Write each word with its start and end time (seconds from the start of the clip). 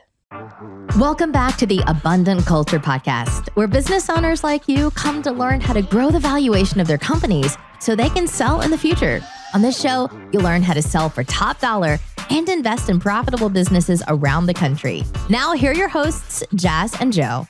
Welcome 0.97 1.33
back 1.33 1.57
to 1.57 1.65
the 1.65 1.83
Abundant 1.87 2.45
Culture 2.45 2.79
Podcast, 2.79 3.49
where 3.55 3.67
business 3.67 4.09
owners 4.09 4.45
like 4.45 4.69
you 4.69 4.91
come 4.91 5.21
to 5.23 5.31
learn 5.33 5.59
how 5.59 5.73
to 5.73 5.81
grow 5.81 6.09
the 6.09 6.19
valuation 6.19 6.79
of 6.79 6.87
their 6.87 6.97
companies 6.97 7.57
so 7.81 7.97
they 7.97 8.09
can 8.09 8.27
sell 8.27 8.61
in 8.61 8.71
the 8.71 8.77
future. 8.77 9.21
On 9.53 9.61
this 9.61 9.77
show, 9.77 10.09
you'll 10.31 10.43
learn 10.43 10.61
how 10.61 10.73
to 10.73 10.81
sell 10.81 11.09
for 11.09 11.25
top 11.25 11.59
dollar 11.59 11.99
and 12.29 12.47
invest 12.47 12.89
in 12.89 12.97
profitable 12.97 13.49
businesses 13.49 14.01
around 14.07 14.45
the 14.45 14.53
country. 14.53 15.03
Now, 15.29 15.51
here 15.51 15.71
are 15.71 15.75
your 15.75 15.89
hosts, 15.89 16.45
Jazz 16.55 16.95
and 17.01 17.11
Joe. 17.11 17.45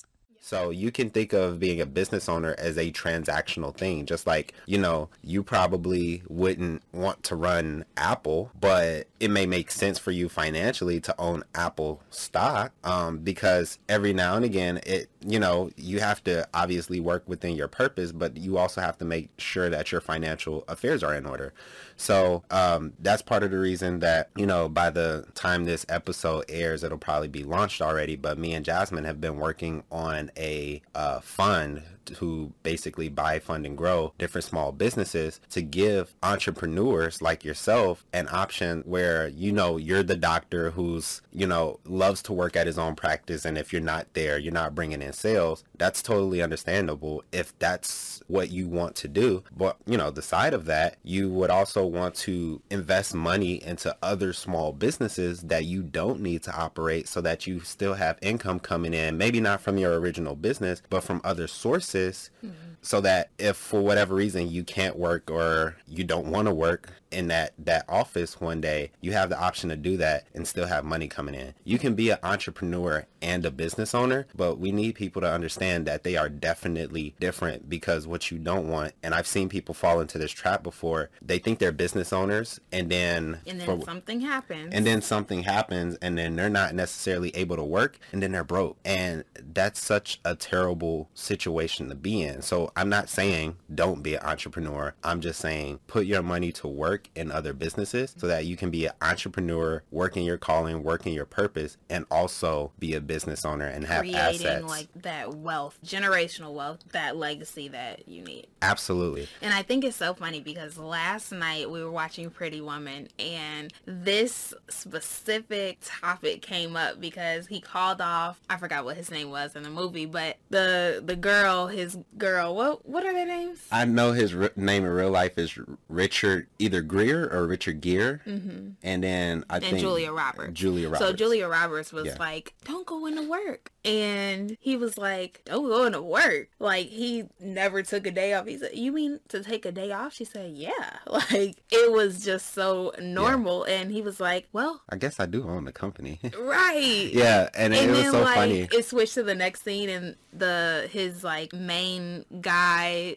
So 0.44 0.68
you 0.68 0.92
can 0.92 1.08
think 1.08 1.32
of 1.32 1.58
being 1.58 1.80
a 1.80 1.86
business 1.86 2.28
owner 2.28 2.54
as 2.58 2.76
a 2.76 2.92
transactional 2.92 3.74
thing. 3.74 4.04
Just 4.04 4.26
like, 4.26 4.52
you 4.66 4.76
know, 4.76 5.08
you 5.22 5.42
probably 5.42 6.22
wouldn't 6.28 6.82
want 6.92 7.22
to 7.22 7.34
run 7.34 7.86
Apple, 7.96 8.50
but 8.60 9.06
it 9.20 9.30
may 9.30 9.46
make 9.46 9.70
sense 9.70 9.98
for 9.98 10.10
you 10.10 10.28
financially 10.28 11.00
to 11.00 11.14
own 11.18 11.44
Apple 11.54 12.02
stock 12.10 12.72
um, 12.84 13.20
because 13.20 13.78
every 13.88 14.12
now 14.12 14.36
and 14.36 14.44
again, 14.44 14.80
it, 14.84 15.08
you 15.26 15.38
know, 15.38 15.70
you 15.76 16.00
have 16.00 16.22
to 16.24 16.46
obviously 16.52 17.00
work 17.00 17.24
within 17.26 17.56
your 17.56 17.68
purpose, 17.68 18.12
but 18.12 18.36
you 18.36 18.58
also 18.58 18.80
have 18.80 18.98
to 18.98 19.04
make 19.04 19.28
sure 19.38 19.70
that 19.70 19.90
your 19.90 20.00
financial 20.00 20.64
affairs 20.68 21.02
are 21.02 21.14
in 21.14 21.26
order. 21.26 21.52
So 21.96 22.42
um, 22.50 22.92
that's 22.98 23.22
part 23.22 23.42
of 23.42 23.50
the 23.50 23.58
reason 23.58 24.00
that, 24.00 24.30
you 24.36 24.46
know, 24.46 24.68
by 24.68 24.90
the 24.90 25.26
time 25.34 25.64
this 25.64 25.86
episode 25.88 26.44
airs, 26.48 26.82
it'll 26.82 26.98
probably 26.98 27.28
be 27.28 27.44
launched 27.44 27.80
already. 27.80 28.16
But 28.16 28.38
me 28.38 28.52
and 28.54 28.64
Jasmine 28.64 29.04
have 29.04 29.20
been 29.20 29.36
working 29.36 29.84
on 29.90 30.30
a 30.36 30.82
uh, 30.94 31.20
fund 31.20 31.82
to 32.06 32.52
basically 32.62 33.08
buy, 33.08 33.38
fund, 33.38 33.64
and 33.66 33.76
grow 33.76 34.12
different 34.18 34.44
small 34.44 34.72
businesses 34.72 35.40
to 35.50 35.62
give 35.62 36.14
entrepreneurs 36.22 37.22
like 37.22 37.44
yourself 37.44 38.04
an 38.12 38.28
option 38.30 38.82
where, 38.84 39.28
you 39.28 39.52
know, 39.52 39.76
you're 39.76 40.02
the 40.02 40.16
doctor 40.16 40.70
who's, 40.70 41.22
you 41.32 41.46
know, 41.46 41.80
loves 41.84 42.22
to 42.22 42.32
work 42.32 42.56
at 42.56 42.66
his 42.66 42.78
own 42.78 42.94
practice. 42.94 43.44
And 43.44 43.56
if 43.56 43.72
you're 43.72 43.82
not 43.82 44.06
there, 44.14 44.38
you're 44.38 44.52
not 44.52 44.74
bringing 44.74 45.02
in 45.02 45.12
sales. 45.12 45.64
That's 45.78 46.02
totally 46.02 46.42
understandable 46.42 47.22
if 47.32 47.58
that's 47.58 48.22
what 48.26 48.50
you 48.50 48.68
want 48.68 48.94
to 48.96 49.08
do. 49.08 49.44
But, 49.56 49.76
you 49.86 49.96
know, 49.96 50.10
the 50.10 50.22
side 50.22 50.54
of 50.54 50.66
that, 50.66 50.96
you 51.02 51.30
would 51.30 51.50
also 51.50 51.86
want 51.86 52.14
to 52.16 52.60
invest 52.70 53.14
money 53.14 53.62
into 53.62 53.96
other 54.02 54.32
small 54.32 54.72
businesses 54.72 55.42
that 55.42 55.64
you 55.64 55.82
don't 55.82 56.20
need 56.20 56.42
to 56.42 56.54
operate 56.54 57.08
so 57.08 57.20
that 57.20 57.46
you 57.46 57.60
still 57.60 57.94
have 57.94 58.18
income 58.22 58.60
coming 58.60 58.94
in, 58.94 59.16
maybe 59.16 59.40
not 59.40 59.60
from 59.60 59.78
your 59.78 59.98
original 59.98 60.36
business, 60.36 60.82
but 60.90 61.02
from 61.02 61.20
other 61.24 61.46
sources 61.46 61.93
analysis. 61.94 62.30
Mm-hmm 62.44 62.73
so 62.84 63.00
that 63.00 63.30
if 63.38 63.56
for 63.56 63.80
whatever 63.80 64.14
reason 64.14 64.50
you 64.50 64.62
can't 64.62 64.96
work 64.96 65.30
or 65.30 65.76
you 65.88 66.04
don't 66.04 66.26
want 66.26 66.46
to 66.46 66.54
work 66.54 66.90
in 67.10 67.28
that 67.28 67.52
that 67.58 67.84
office 67.88 68.40
one 68.40 68.60
day 68.60 68.90
you 69.00 69.12
have 69.12 69.28
the 69.30 69.38
option 69.40 69.68
to 69.70 69.76
do 69.76 69.96
that 69.96 70.26
and 70.34 70.46
still 70.48 70.66
have 70.66 70.84
money 70.84 71.06
coming 71.08 71.34
in. 71.34 71.54
You 71.64 71.78
can 71.78 71.94
be 71.94 72.10
an 72.10 72.18
entrepreneur 72.24 73.06
and 73.22 73.46
a 73.46 73.50
business 73.50 73.94
owner 73.94 74.26
but 74.36 74.58
we 74.58 74.70
need 74.72 74.94
people 74.96 75.22
to 75.22 75.30
understand 75.32 75.86
that 75.86 76.02
they 76.02 76.16
are 76.16 76.28
definitely 76.28 77.14
different 77.20 77.68
because 77.70 78.06
what 78.06 78.30
you 78.30 78.38
don't 78.38 78.68
want 78.68 78.92
and 79.02 79.14
i've 79.14 79.26
seen 79.26 79.48
people 79.48 79.74
fall 79.74 80.00
into 80.00 80.18
this 80.18 80.30
trap 80.32 80.62
before 80.62 81.08
they 81.22 81.38
think 81.38 81.58
they're 81.58 81.72
business 81.72 82.12
owners 82.12 82.60
and 82.72 82.90
then 82.90 83.40
And 83.46 83.60
then 83.60 83.66
for- 83.66 83.84
something 83.84 84.20
happens. 84.20 84.74
and 84.74 84.86
then 84.86 85.00
something 85.00 85.44
happens 85.44 85.96
and 86.02 86.18
then 86.18 86.36
they're 86.36 86.50
not 86.50 86.74
necessarily 86.74 87.30
able 87.36 87.56
to 87.56 87.64
work 87.64 87.98
and 88.12 88.22
then 88.22 88.32
they're 88.32 88.44
broke. 88.44 88.76
And 88.84 89.24
that's 89.54 89.80
such 89.80 90.20
a 90.24 90.34
terrible 90.34 91.08
situation 91.14 91.88
to 91.88 91.94
be 91.94 92.22
in. 92.22 92.42
So 92.42 92.72
I'm 92.76 92.88
not 92.88 93.08
saying 93.08 93.56
don't 93.74 94.02
be 94.02 94.14
an 94.14 94.22
entrepreneur. 94.22 94.94
I'm 95.02 95.20
just 95.20 95.40
saying 95.40 95.80
put 95.86 96.06
your 96.06 96.22
money 96.22 96.52
to 96.52 96.68
work 96.68 97.08
in 97.14 97.30
other 97.30 97.52
businesses 97.52 98.14
so 98.16 98.26
that 98.26 98.46
you 98.46 98.56
can 98.56 98.70
be 98.70 98.86
an 98.86 98.92
entrepreneur, 99.00 99.82
working 99.90 100.24
your 100.24 100.38
calling, 100.38 100.82
working 100.82 101.12
your 101.12 101.26
purpose, 101.26 101.76
and 101.88 102.04
also 102.10 102.72
be 102.78 102.94
a 102.94 103.00
business 103.00 103.44
owner 103.44 103.66
and 103.66 103.84
have 103.84 104.00
creating 104.00 104.46
assets. 104.46 104.64
like 104.64 104.88
that 104.96 105.34
wealth, 105.34 105.78
generational 105.84 106.52
wealth, 106.52 106.80
that 106.92 107.16
legacy 107.16 107.68
that 107.68 108.08
you 108.08 108.22
need. 108.22 108.46
Absolutely. 108.62 109.28
And 109.42 109.52
I 109.52 109.62
think 109.62 109.84
it's 109.84 109.96
so 109.96 110.14
funny 110.14 110.40
because 110.40 110.78
last 110.78 111.32
night 111.32 111.70
we 111.70 111.82
were 111.82 111.90
watching 111.90 112.30
Pretty 112.30 112.60
Woman 112.60 113.08
and 113.18 113.72
this 113.86 114.54
specific 114.68 115.78
topic 115.82 116.42
came 116.42 116.76
up 116.76 117.00
because 117.00 117.46
he 117.46 117.60
called 117.60 118.00
off 118.00 118.40
I 118.48 118.56
forgot 118.56 118.84
what 118.84 118.96
his 118.96 119.10
name 119.10 119.30
was 119.30 119.56
in 119.56 119.62
the 119.62 119.70
movie, 119.70 120.06
but 120.06 120.36
the 120.50 121.02
the 121.04 121.16
girl, 121.16 121.66
his 121.68 121.98
girl, 122.18 122.54
what 122.70 122.88
what 122.88 123.04
are 123.04 123.12
their 123.12 123.26
names? 123.26 123.60
I 123.70 123.84
know 123.84 124.12
his 124.12 124.34
r- 124.34 124.50
name 124.56 124.84
in 124.84 124.90
real 124.90 125.10
life 125.10 125.38
is 125.38 125.58
Richard 125.88 126.48
either 126.58 126.80
Greer 126.82 127.28
or 127.30 127.46
Richard 127.46 127.80
Gere, 127.80 128.20
mm-hmm. 128.26 128.70
and 128.82 129.02
then 129.04 129.44
I 129.50 129.56
and 129.56 129.64
think 129.64 129.78
Julia 129.80 130.12
Roberts. 130.12 130.52
Julia 130.58 130.88
Roberts. 130.88 131.04
So 131.10 131.12
Julia 131.12 131.48
Roberts 131.48 131.92
was 131.92 132.06
Yeah. 132.06 132.16
like, 132.18 132.54
"Don't 132.64 132.86
go 132.86 133.06
into 133.06 133.22
work," 133.28 133.70
and 133.84 134.56
he 134.60 134.76
was 134.76 134.96
like, 134.98 135.42
"Don't 135.44 135.68
go 135.68 135.84
into 135.84 136.02
work." 136.02 136.48
Like 136.58 136.88
he 136.88 137.24
never 137.40 137.82
took 137.82 138.06
a 138.06 138.10
day 138.10 138.32
off. 138.34 138.46
He 138.46 138.58
said, 138.58 138.74
"You 138.74 138.92
mean 138.92 139.20
to 139.28 139.42
take 139.42 139.64
a 139.66 139.72
day 139.72 139.92
off?" 139.92 140.14
She 140.14 140.24
said, 140.24 140.52
"Yeah." 140.52 140.70
Like 141.06 141.56
it 141.70 141.92
was 141.92 142.24
just 142.24 142.52
so 142.54 142.92
normal, 143.00 143.64
and 143.64 143.90
he 143.92 144.02
was 144.02 144.18
like, 144.20 144.48
"Well, 144.52 144.82
I 144.88 144.96
guess 144.96 145.20
I 145.20 145.26
do 145.26 145.48
own 145.48 145.64
the 145.64 145.72
company. 145.72 146.20
right." 146.38 147.08
yeah, 147.12 147.48
and, 147.54 147.72
it 147.72 147.82
And 147.82 147.90
was 147.92 148.00
then 148.02 148.12
so 148.12 148.20
like 148.22 148.34
funny. 148.34 148.68
it 148.72 148.84
switched 148.84 149.14
to 149.14 149.22
the 149.22 149.34
next 149.34 149.62
scene, 149.64 149.88
and 149.88 150.16
the 150.32 150.88
his 150.90 151.22
like 151.24 151.52
main 151.52 152.24
guy, 152.40 152.53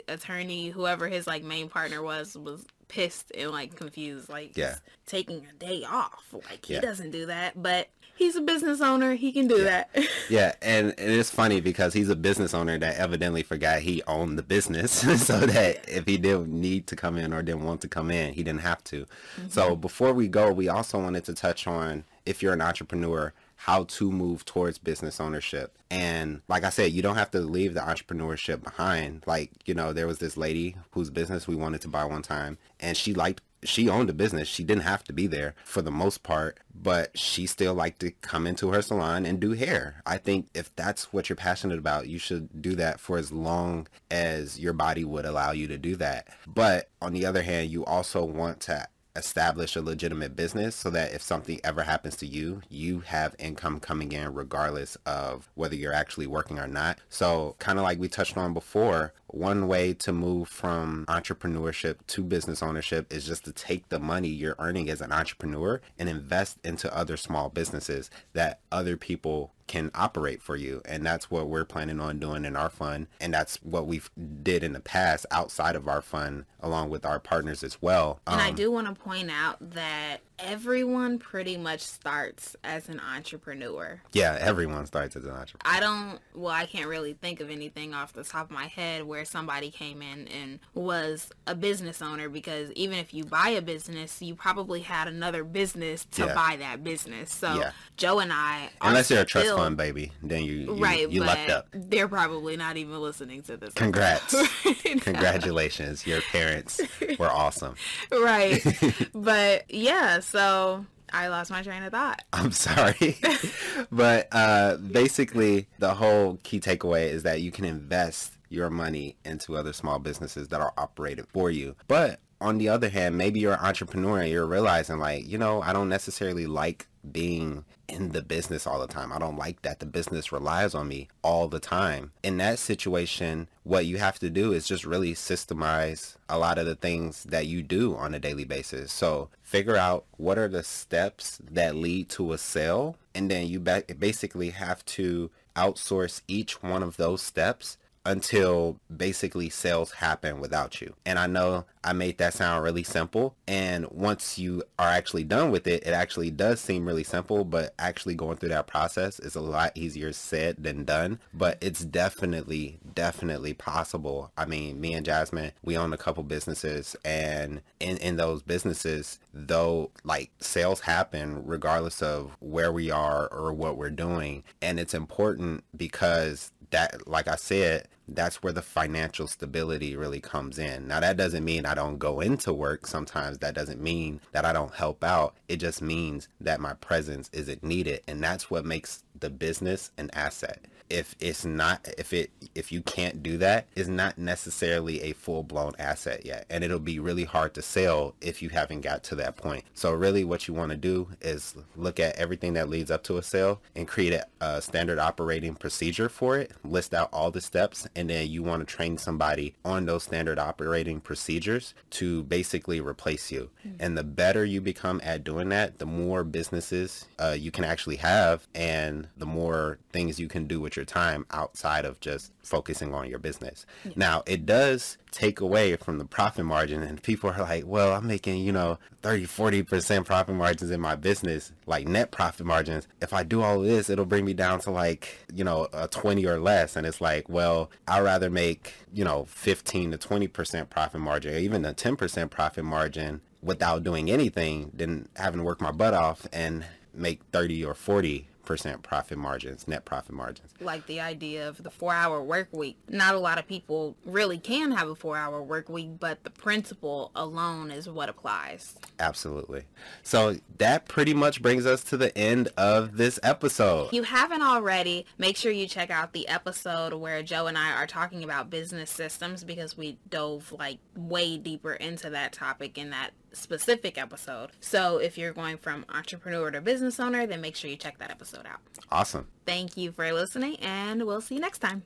attorney, 0.08 0.70
whoever 0.70 1.08
his 1.08 1.28
like 1.28 1.44
main 1.44 1.70
partner 1.70 2.02
was, 2.02 2.38
was 2.38 2.66
pissed 2.88 3.32
and 3.38 3.52
like 3.52 3.76
confused, 3.76 4.30
like 4.30 4.56
Yeah. 4.56 4.76
taking 5.06 5.46
a 5.46 5.54
day 5.54 5.84
off. 5.84 6.26
Like 6.34 6.66
he 6.66 6.76
Yeah. 6.76 6.82
doesn't 6.82 7.12
do 7.12 7.26
that, 7.28 7.62
but 7.62 7.90
he's 8.16 8.36
a 8.36 8.42
business 8.42 8.82
owner. 8.82 9.14
He 9.16 9.32
can 9.32 9.48
do 9.48 9.64
that. 9.64 9.90
Yeah, 10.30 10.56
and, 10.62 10.88
and 10.98 11.12
it's 11.12 11.30
funny 11.30 11.62
because 11.62 11.94
he's 11.94 12.10
a 12.10 12.16
business 12.16 12.54
owner 12.54 12.78
that 12.78 12.98
evidently 12.98 13.44
forgot 13.44 13.80
he 13.80 14.04
owned 14.08 14.38
the 14.38 14.44
business, 14.44 14.92
so 15.26 15.40
that 15.40 15.88
if 15.88 16.06
he 16.06 16.18
didn't 16.18 16.50
need 16.50 16.88
to 16.88 16.98
come 16.98 17.18
in 17.18 17.34
or 17.34 17.42
didn't 17.42 17.64
want 17.64 17.80
to 17.82 17.88
come 17.88 18.12
in, 18.12 18.34
he 18.34 18.44
didn't 18.44 18.60
have 18.62 18.84
to. 18.86 19.06
So 19.48 19.72
mm-hmm. 19.72 19.82
before 19.82 20.12
we 20.12 20.28
go, 20.28 20.52
we 20.52 20.68
also 20.68 21.00
wanted 21.00 21.24
to 21.26 21.34
touch 21.34 21.66
on 21.66 22.04
if 22.26 22.44
you're 22.44 22.52
an 22.54 22.62
entrepreneur, 22.62 23.32
how 23.58 23.84
to 23.86 24.12
move 24.12 24.46
towards 24.46 24.78
business 24.78 25.20
ownership. 25.20 25.78
And 25.90 26.42
like 26.48 26.64
I 26.64 26.70
said, 26.70 26.92
you 26.92 27.02
don't 27.02 27.16
have 27.16 27.32
to 27.32 27.40
leave 27.40 27.74
the 27.74 27.82
entrepreneurship 27.82 28.64
behind. 28.64 29.24
Like, 29.26 29.52
you 29.66 29.74
know, 29.74 29.94
there 29.94 30.08
was 30.08 30.20
this 30.20 30.38
lady 30.38 30.76
whose 30.92 31.10
business 31.10 31.48
we 31.48 31.56
wanted 31.56 31.82
to 31.82 31.88
buy 31.88 32.06
one 32.06 32.22
time, 32.22 32.58
and 32.80 32.96
she 32.96 33.14
liked 33.14 33.42
she 33.64 33.90
owned 33.90 34.10
a 34.10 34.14
business. 34.14 34.48
She 34.48 34.64
didn't 34.64 34.84
have 34.84 35.04
to 35.06 35.14
be 35.14 35.28
there 35.28 35.56
for 35.64 35.82
the 35.82 35.92
most 35.92 36.24
part, 36.24 36.60
but 36.74 37.18
she 37.18 37.46
still 37.46 37.74
liked 37.74 38.00
to 38.02 38.12
come 38.12 38.46
into 38.46 38.70
her 38.72 38.82
salon 38.82 39.26
and 39.26 39.40
do 39.40 39.54
hair. 39.54 40.02
I 40.06 40.18
think 40.18 40.48
if 40.54 40.74
that's 40.76 41.12
what 41.12 41.28
you're 41.28 41.36
passionate 41.36 41.80
about, 41.80 42.08
you 42.08 42.20
should 42.20 42.62
do 42.62 42.76
that 42.76 43.00
for 43.00 43.18
as 43.18 43.32
long 43.32 43.88
as 44.12 44.60
your 44.60 44.74
body 44.74 45.04
would 45.04 45.26
allow 45.26 45.52
you 45.52 45.68
to 45.68 45.78
do 45.78 45.96
that. 45.98 46.28
But 46.46 46.90
on 47.02 47.14
the 47.14 47.26
other 47.26 47.42
hand, 47.42 47.72
you 47.72 47.84
also 47.86 48.24
want 48.24 48.60
to 48.62 48.88
establish 49.18 49.76
a 49.76 49.82
legitimate 49.82 50.36
business 50.36 50.76
so 50.76 50.90
that 50.92 51.12
if 51.12 51.22
something 51.22 51.60
ever 51.64 51.84
happens 51.84 52.16
to 52.18 52.26
you, 52.26 52.62
you 52.70 53.00
have 53.02 53.36
income 53.40 53.80
coming 53.80 54.12
in 54.12 54.34
regardless 54.34 54.98
of 55.06 55.50
whether 55.56 55.76
you're 55.76 55.94
actually 55.94 56.28
working 56.28 56.60
or 56.60 56.68
not. 56.68 57.00
So 57.10 57.56
kind 57.60 57.80
of 57.80 57.84
like 57.84 58.00
we 58.00 58.08
touched 58.08 58.38
on 58.38 58.54
before, 58.54 59.14
one 59.28 59.68
way 59.68 59.94
to 59.94 60.12
move 60.14 60.48
from 60.48 61.06
entrepreneurship 61.08 61.98
to 62.08 62.24
business 62.24 62.64
ownership 62.64 63.12
is 63.14 63.26
just 63.26 63.46
to 63.46 63.52
take 63.52 63.90
the 63.90 64.00
money 64.00 64.30
you're 64.30 64.56
earning 64.60 64.90
as 64.90 65.02
an 65.02 65.12
entrepreneur 65.12 65.82
and 66.00 66.08
invest 66.10 66.58
into 66.64 66.96
other 66.96 67.18
small 67.18 67.50
businesses 67.50 68.10
that 68.34 68.60
other 68.72 68.96
people 68.98 69.52
can 69.68 69.92
operate 69.94 70.42
for 70.42 70.56
you. 70.56 70.82
And 70.86 71.06
that's 71.06 71.30
what 71.30 71.50
we're 71.50 71.66
planning 71.66 72.00
on 72.00 72.20
doing 72.20 72.46
in 72.46 72.56
our 72.56 72.70
fund. 72.70 73.08
And 73.20 73.34
that's 73.34 73.58
what 73.58 73.86
we've 73.86 74.10
did 74.42 74.64
in 74.64 74.72
the 74.72 74.80
past 74.80 75.26
outside 75.30 75.76
of 75.76 75.90
our 75.90 76.02
fund 76.02 76.46
along 76.62 76.90
with 76.90 77.06
our 77.06 77.20
partners 77.20 77.64
as 77.64 77.82
well. 77.82 78.22
And 78.26 78.40
I 78.40 78.50
Um, 78.50 78.56
do 78.56 78.72
want 78.72 78.88
to 78.88 78.94
point 78.94 79.30
out 79.30 79.58
that 79.74 80.20
everyone 80.40 81.18
pretty 81.20 81.58
much 81.58 81.82
starts 81.82 82.56
as 82.64 82.90
an 82.90 83.00
entrepreneur. 83.00 84.00
yeah 84.14 84.38
everyone 84.40 84.86
starts 84.86 85.16
as 85.16 85.24
an 85.26 85.32
entrepreneur 85.32 85.76
I 85.78 85.80
don't, 85.80 86.20
well, 86.36 86.54
I 86.54 86.66
can't 86.66 86.88
really 86.88 87.14
think 87.14 87.40
of 87.40 87.50
anything 87.50 87.94
off 87.94 88.14
the 88.14 88.24
top 88.24 88.46
of 88.46 88.52
my 88.52 88.68
head 88.68 89.04
where 89.04 89.26
somebody 89.26 89.72
came 89.72 90.02
in 90.02 90.28
and 90.28 90.60
was 90.74 91.30
a 91.48 91.56
business 91.56 92.02
owner 92.02 92.30
because 92.30 92.72
even 92.74 92.98
if 93.00 93.14
you 93.14 93.24
buy 93.24 93.50
a 93.50 93.62
business, 93.62 94.22
you 94.22 94.36
probably 94.36 94.82
had 94.82 95.08
another 95.08 95.44
business 95.44 96.06
to 96.12 96.26
Yeah. 96.28 96.34
buy 96.36 96.56
that 96.60 96.84
business. 96.84 97.34
So 97.34 97.56
Yeah. 97.56 97.72
Joe 97.98 98.20
and 98.20 98.32
I, 98.32 98.70
unless 98.82 99.10
you're 99.10 99.22
a 99.22 99.26
trust 99.26 99.48
still- 99.48 99.58
fund 99.58 99.76
baby 99.78 100.12
then 100.22 100.44
you 100.44 100.54
you, 100.54 100.74
right? 100.76 101.10
you 101.10 101.24
lucked 101.24 101.50
up 101.50 101.68
they're 101.72 102.08
probably 102.08 102.56
not 102.58 102.78
even 102.78 103.00
listening 103.00 103.42
to 103.44 103.58
this. 103.58 103.74
congrats 103.74 104.34
episode. 104.66 105.02
congratulations 105.02 106.06
your 106.06 106.22
parents 106.22 106.80
were 107.20 107.30
awesome 107.30 107.76
right. 108.12 108.62
but 109.14 109.70
yeah, 109.70 110.20
so 110.28 110.86
I 111.12 111.28
lost 111.30 111.52
my 111.52 111.62
train 111.64 111.84
of 111.84 111.92
thought. 111.92 112.22
I'm 112.34 112.52
sorry. 112.52 113.18
but 113.92 114.28
uh, 114.32 114.78
basically, 114.78 115.68
the 115.80 115.94
whole 115.94 116.40
key 116.44 116.60
takeaway 116.60 117.10
is 117.10 117.24
that 117.24 117.42
you 117.42 117.52
can 117.52 117.66
invest 117.66 118.34
your 118.50 118.70
money 118.70 119.16
into 119.26 119.56
other 119.56 119.74
small 119.74 120.00
businesses 120.00 120.48
that 120.50 120.62
are 120.62 120.74
operated 120.78 121.28
for 121.28 121.52
you. 121.52 121.76
But 121.88 122.20
on 122.40 122.58
the 122.58 122.70
other 122.70 122.90
hand, 122.90 123.18
maybe 123.18 123.40
you're 123.40 123.54
an 123.54 123.60
entrepreneur 123.60 124.20
and 124.20 124.30
you're 124.30 124.46
realizing, 124.46 125.00
like, 125.00 125.28
you 125.28 125.38
know, 125.38 125.62
I 125.62 125.74
don't 125.74 125.90
necessarily 125.90 126.46
like 126.46 126.88
being 127.12 127.66
in 127.88 128.10
the 128.10 128.22
business 128.22 128.68
all 128.68 128.80
the 128.80 128.88
time. 128.88 129.14
I 129.14 129.20
don't 129.20 129.38
like 129.38 129.62
that 129.62 129.80
the 129.80 129.86
business 129.86 130.32
relies 130.32 130.76
on 130.76 130.88
me 130.88 131.08
all 131.22 131.48
the 131.48 131.60
time. 131.60 132.12
In 132.22 132.38
that 132.38 132.60
situation, 132.60 133.48
what 133.64 133.86
you 133.86 133.98
have 133.98 134.20
to 134.20 134.30
do 134.30 134.52
is 134.52 134.68
just 134.68 134.86
really 134.86 135.14
systemize 135.14 136.16
a 136.28 136.38
lot 136.38 136.58
of 136.58 136.66
the 136.66 136.76
things 136.76 137.24
that 137.24 137.48
you 137.48 137.64
do 137.64 137.96
on 137.96 138.14
a 138.14 138.20
daily 138.20 138.46
basis. 138.46 138.92
So 138.92 139.30
figure 139.42 139.78
out 139.78 140.06
what 140.18 140.38
are 140.38 140.50
the 140.50 140.64
steps 140.64 141.40
that 141.50 141.76
lead 141.76 142.10
to 142.10 142.34
a 142.34 142.38
sale. 142.38 142.98
And 143.16 143.32
then 143.32 143.48
you 143.48 143.60
basically 143.60 144.50
have 144.52 144.86
to 144.86 145.32
outsource 145.56 146.22
each 146.28 146.62
one 146.62 146.84
of 146.84 146.98
those 146.98 147.22
steps 147.22 147.78
until 148.06 148.80
basically 148.96 149.50
sales 149.50 149.92
happen 149.92 150.40
without 150.40 150.80
you. 150.80 150.94
And 151.06 151.20
I 151.20 151.28
know 151.28 151.66
I 151.88 151.94
made 151.94 152.18
that 152.18 152.34
sound 152.34 152.66
really 152.66 152.84
simple. 152.84 153.34
And 153.48 153.90
once 153.92 154.38
you 154.38 154.62
are 154.78 154.90
actually 154.90 155.24
done 155.24 155.52
with 155.52 155.66
it, 155.68 155.88
it 155.88 155.94
actually 155.94 156.30
does 156.32 156.60
seem 156.60 156.86
really 156.86 157.06
simple, 157.06 157.46
but 157.46 157.74
actually 157.80 158.14
going 158.14 158.36
through 158.36 158.50
that 158.50 158.68
process 158.68 159.22
is 159.22 159.36
a 159.36 159.42
lot 159.42 159.72
easier 159.74 160.12
said 160.12 160.62
than 160.62 160.84
done. 160.84 161.20
But 161.34 161.58
it's 161.62 161.86
definitely, 161.86 162.80
definitely 162.94 163.54
possible. 163.54 164.34
I 164.38 164.44
mean, 164.44 164.82
me 164.82 164.96
and 164.96 165.06
Jasmine, 165.06 165.54
we 165.64 165.78
own 165.78 165.94
a 165.94 165.98
couple 165.98 166.24
businesses 166.24 166.98
and 167.06 167.62
in, 167.80 167.96
in 168.00 168.18
those 168.18 168.42
businesses, 168.44 169.20
though 169.34 169.92
like 170.04 170.32
sales 170.42 170.82
happen 170.82 171.46
regardless 171.46 172.02
of 172.02 172.36
where 172.42 172.74
we 172.74 172.92
are 172.92 173.28
or 173.28 173.54
what 173.54 173.78
we're 173.78 173.92
doing. 173.92 174.44
And 174.62 174.78
it's 174.78 174.94
important 174.94 175.64
because 175.74 176.52
that 176.72 177.08
like 177.08 177.30
I 177.30 177.38
said, 177.38 177.88
that's 178.08 178.42
where 178.42 178.54
the 178.54 178.62
financial 178.62 179.28
stability 179.28 179.96
really 179.96 180.20
comes 180.20 180.58
in. 180.60 180.88
Now 180.88 181.00
that 181.00 181.18
doesn't 181.18 181.44
mean 181.44 181.66
I 181.66 181.76
don't 181.76 181.98
go 181.98 182.22
into 182.22 182.54
work 182.54 182.88
sometimes. 182.88 183.40
That 183.40 183.56
doesn't 183.56 183.82
mean 183.82 184.22
that 184.32 184.46
I 184.46 184.54
don't 184.54 184.74
help 184.74 185.04
out. 185.04 185.36
It 185.48 185.58
just 185.58 185.82
means 185.82 186.30
that 186.42 186.60
my 186.60 186.74
presence 186.76 187.30
isn't 187.34 187.64
needed 187.64 188.02
and 188.08 188.24
that's 188.24 188.50
what 188.50 188.66
makes 188.66 189.04
the 189.20 189.30
business 189.30 189.92
an 189.98 190.10
asset. 190.14 190.66
If 190.90 191.16
it's 191.20 191.46
not 191.46 191.88
if 191.98 192.14
it 192.14 192.32
if 192.56 192.72
you 192.72 192.82
can't 192.82 193.22
do 193.22 193.38
that 193.38 193.68
is 193.76 193.88
not 193.88 194.18
necessarily 194.18 195.02
a 195.02 195.14
full-blown 195.14 195.74
asset 195.78 196.26
yet. 196.26 196.46
And 196.50 196.64
it'll 196.64 196.80
be 196.80 197.00
really 197.00 197.26
hard 197.26 197.54
to 197.56 197.62
sell 197.62 198.16
if 198.22 198.42
you 198.42 198.50
haven't 198.50 198.82
got 198.82 199.04
to 199.06 199.16
that 199.16 199.36
point. 199.36 199.66
So 199.74 199.92
really 199.92 200.24
what 200.24 200.48
you 200.48 200.54
want 200.54 200.72
to 200.72 200.78
do 200.78 201.10
is 201.22 201.56
look 201.76 202.00
at 202.00 202.16
everything 202.16 202.54
that 202.54 202.70
leads 202.70 202.92
up 202.92 203.04
to 203.04 203.18
a 203.18 203.24
sale 203.24 203.62
and 203.76 203.88
create 203.88 204.14
a, 204.14 204.26
a 204.40 204.62
standard 204.62 205.00
operating 205.00 205.56
procedure 205.56 206.10
for 206.10 206.38
it, 206.38 206.52
list 206.64 206.94
out 206.94 207.10
all 207.12 207.32
the 207.32 207.42
steps, 207.42 207.88
and 207.96 208.10
then 208.10 208.30
you 208.30 208.44
want 208.44 208.62
to 208.62 208.76
train 208.76 208.98
somebody 208.98 209.56
on 209.66 209.86
those 209.86 210.04
standard 210.04 210.40
operating 210.40 211.02
procedures 211.02 211.74
to 211.90 212.24
basically 212.24 212.80
replace 212.80 213.32
you. 213.32 213.50
And 213.80 213.98
the 213.98 214.04
better 214.04 214.46
you 214.46 214.62
become 214.62 215.02
at 215.04 215.24
doing 215.24 215.50
that, 215.50 215.80
the 215.80 215.86
more 215.86 216.24
businesses 216.24 217.06
uh, 217.20 217.36
you 217.38 217.52
can 217.52 217.64
actually 217.64 217.98
have 217.98 218.48
and 218.56 219.10
the 219.18 219.26
more 219.26 219.80
things 219.92 220.20
you 220.20 220.28
can 220.28 220.48
do 220.48 220.62
with 220.62 220.77
your 220.78 220.86
time 220.86 221.26
outside 221.32 221.84
of 221.84 222.00
just 222.00 222.32
focusing 222.42 222.94
on 222.94 223.10
your 223.10 223.20
business. 223.20 223.66
Yeah. 223.84 223.92
Now, 223.98 224.24
it 224.26 224.46
does 224.46 224.98
take 225.12 225.42
away 225.42 225.76
from 225.76 225.98
the 225.98 226.06
profit 226.06 226.46
margin 226.46 226.84
and 226.84 227.02
people 227.04 227.30
are 227.32 227.42
like, 227.42 227.66
well, 227.66 227.94
I'm 227.94 228.08
making, 228.08 228.44
you 228.44 228.54
know, 228.54 228.80
30, 229.02 229.26
40% 229.26 230.06
profit 230.06 230.36
margins 230.36 230.72
in 230.72 230.80
my 230.80 230.96
business, 230.96 231.52
like 231.66 231.88
net 231.88 232.12
profit 232.12 232.46
margins. 232.46 232.88
If 233.02 233.12
I 233.12 233.24
do 233.24 233.42
all 233.42 233.62
of 233.62 233.68
this, 233.68 233.90
it'll 233.90 234.06
bring 234.06 234.24
me 234.24 234.34
down 234.34 234.60
to 234.62 234.72
like, 234.72 235.18
you 235.34 235.44
know, 235.44 235.68
a 235.74 235.88
20 235.88 236.26
or 236.26 236.40
less. 236.40 236.76
And 236.76 236.88
it's 236.88 237.02
like, 237.02 237.28
well, 237.28 237.70
I'd 237.88 238.02
rather 238.02 238.30
make, 238.30 238.74
you 238.94 239.04
know, 239.04 239.26
15 239.26 239.92
to 239.92 239.98
20% 239.98 240.70
profit 240.70 241.02
margin, 241.02 241.34
or 241.34 241.38
even 241.38 241.66
a 241.66 241.74
10% 241.74 242.30
profit 242.30 242.64
margin 242.64 243.22
without 243.42 243.84
doing 243.84 244.10
anything 244.10 244.72
than 244.74 245.10
having 245.16 245.40
to 245.40 245.44
work 245.44 245.62
my 245.62 245.72
butt 245.72 245.94
off 245.94 246.28
and 246.32 246.66
make 246.94 247.22
30 247.32 247.64
or 247.66 247.74
40 247.74 248.28
percent 248.48 248.82
profit 248.82 249.18
margins, 249.18 249.68
net 249.68 249.84
profit 249.84 250.16
margins. 250.16 250.54
Like 250.62 250.88
the 250.88 251.02
idea 251.02 251.50
of 251.50 251.62
the 251.62 251.70
four 251.70 251.94
hour 251.94 252.24
work 252.24 252.48
week. 252.54 252.78
Not 252.88 253.14
a 253.14 253.20
lot 253.20 253.38
of 253.38 253.46
people 253.46 253.98
really 254.06 254.38
can 254.38 254.72
have 254.72 254.88
a 254.88 254.96
four 254.96 255.18
hour 255.18 255.44
work 255.44 255.68
week, 255.68 256.00
but 256.00 256.24
the 256.24 256.30
principle 256.30 257.12
alone 257.14 257.70
is 257.70 257.90
what 257.90 258.08
applies. 258.08 258.76
Absolutely. 259.00 259.64
So 260.02 260.38
that 260.60 260.88
pretty 260.88 261.14
much 261.14 261.42
brings 261.42 261.66
us 261.66 261.84
to 261.86 261.98
the 261.98 262.18
end 262.18 262.48
of 262.58 262.96
this 262.96 263.20
episode. 263.22 263.88
If 263.88 263.94
you 263.94 264.04
haven't 264.04 264.42
already, 264.42 265.06
make 265.18 265.36
sure 265.36 265.52
you 265.52 265.68
check 265.68 265.92
out 265.92 266.14
the 266.14 266.28
episode 266.30 266.94
where 266.94 267.22
Joe 267.22 267.48
and 267.48 267.58
I 267.58 267.74
are 267.74 267.86
talking 267.86 268.24
about 268.24 268.50
business 268.50 268.90
systems 268.90 269.44
because 269.44 269.76
we 269.76 269.98
dove 270.10 270.54
like 270.58 270.78
way 270.96 271.38
deeper 271.38 271.74
into 271.74 272.10
that 272.12 272.32
topic 272.32 272.78
in 272.78 272.92
that 272.92 273.12
specific 273.34 273.98
episode. 273.98 274.52
So 274.60 274.98
if 274.98 275.18
you're 275.18 275.34
going 275.34 275.58
from 275.58 275.86
entrepreneur 275.90 276.52
to 276.52 276.62
business 276.62 277.00
owner, 277.00 277.26
then 277.28 277.42
make 277.42 277.56
sure 277.56 277.70
you 277.70 277.76
check 277.76 277.98
that 278.00 278.12
episode 278.12 278.46
out. 278.46 278.60
Awesome. 278.92 279.28
Thank 279.46 279.78
you 279.78 279.92
for 279.92 280.12
listening, 280.12 280.58
and 280.58 281.06
we'll 281.06 281.22
see 281.22 281.36
you 281.36 281.42
next 281.42 281.60
time. 281.60 281.84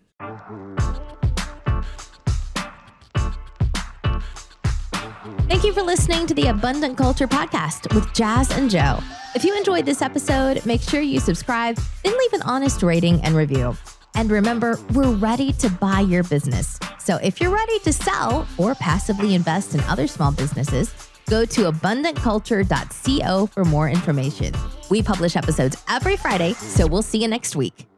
Thank 5.47 5.63
you 5.63 5.73
for 5.73 5.81
listening 5.81 6.25
to 6.27 6.33
the 6.33 6.47
Abundant 6.47 6.97
Culture 6.97 7.27
Podcast 7.27 7.93
with 7.93 8.11
Jazz 8.13 8.49
and 8.51 8.69
Joe. 8.69 8.99
If 9.35 9.43
you 9.43 9.55
enjoyed 9.55 9.85
this 9.85 10.01
episode, 10.01 10.65
make 10.65 10.81
sure 10.81 11.01
you 11.01 11.19
subscribe, 11.19 11.77
then 12.03 12.17
leave 12.17 12.33
an 12.33 12.41
honest 12.43 12.83
rating 12.83 13.21
and 13.23 13.35
review. 13.35 13.77
And 14.15 14.31
remember, 14.31 14.79
we're 14.93 15.11
ready 15.11 15.53
to 15.53 15.69
buy 15.69 16.01
your 16.01 16.23
business. 16.23 16.79
So 16.99 17.17
if 17.17 17.39
you're 17.39 17.53
ready 17.53 17.79
to 17.79 17.93
sell 17.93 18.47
or 18.57 18.75
passively 18.75 19.35
invest 19.35 19.73
in 19.73 19.79
other 19.81 20.07
small 20.07 20.31
businesses, 20.31 20.93
Go 21.31 21.45
to 21.45 21.71
abundantculture.co 21.71 23.45
for 23.47 23.63
more 23.63 23.89
information. 23.89 24.53
We 24.89 25.01
publish 25.01 25.37
episodes 25.37 25.81
every 25.87 26.17
Friday, 26.17 26.51
so 26.51 26.85
we'll 26.85 27.03
see 27.03 27.21
you 27.21 27.29
next 27.29 27.55
week. 27.55 27.90